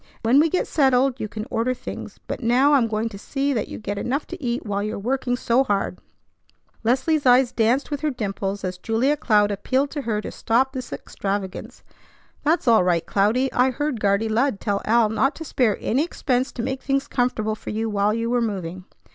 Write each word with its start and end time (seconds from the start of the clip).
When 0.23 0.39
we 0.39 0.49
get 0.49 0.65
settled, 0.65 1.19
you 1.19 1.27
can 1.27 1.45
order 1.51 1.75
things; 1.75 2.19
but 2.25 2.41
now 2.41 2.73
I'm 2.73 2.87
going 2.87 3.07
to 3.09 3.19
see 3.19 3.53
that 3.53 3.67
you 3.67 3.77
get 3.77 3.99
enough 3.99 4.25
to 4.33 4.43
eat 4.43 4.65
while 4.65 4.81
you're 4.81 4.97
working 4.97 5.35
so 5.35 5.63
hard." 5.63 5.99
Leslie's 6.83 7.27
eyes 7.27 7.51
danced 7.51 7.91
with 7.91 8.01
her 8.01 8.09
dimples 8.09 8.63
as 8.63 8.79
Julia 8.79 9.15
Cloud 9.15 9.51
appealed 9.51 9.91
to 9.91 10.01
her 10.01 10.19
to 10.21 10.31
stop 10.31 10.73
this 10.73 10.91
extravagance. 10.91 11.83
"That's 12.43 12.67
all 12.67 12.83
right, 12.83 13.05
Cloudy. 13.05 13.53
I 13.53 13.69
heard 13.69 13.99
Guardy 13.99 14.27
Lud 14.27 14.59
tell 14.59 14.81
Al 14.85 15.07
not 15.09 15.35
to 15.35 15.45
spare 15.45 15.77
any 15.79 16.03
expense 16.03 16.51
to 16.53 16.63
make 16.63 16.81
things 16.81 17.07
comfortable 17.07 17.53
for 17.53 17.69
you 17.69 17.87
while 17.87 18.11
you 18.11 18.27
were 18.31 18.41
moving." 18.41 18.85